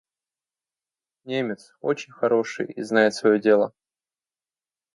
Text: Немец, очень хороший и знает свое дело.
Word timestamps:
Немец, 1.25 1.75
очень 1.79 2.11
хороший 2.11 2.65
и 2.65 2.81
знает 2.81 3.13
свое 3.13 3.39
дело. 3.39 3.71